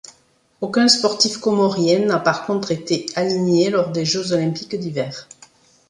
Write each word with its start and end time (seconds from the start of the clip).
Aucun 0.61 0.87
sportif 0.87 1.37
comorien 1.37 2.03
n'a 2.07 2.17
par 2.17 2.47
contre 2.47 2.71
été 2.71 3.05
aligné 3.15 3.69
lors 3.69 3.91
des 3.91 4.03
Jeux 4.03 4.31
olympiques 4.31 4.75
d'hiver. 4.75 5.29